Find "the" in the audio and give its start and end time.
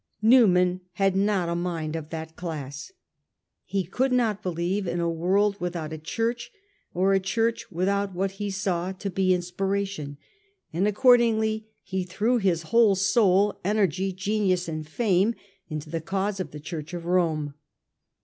15.91-16.01, 16.49-16.59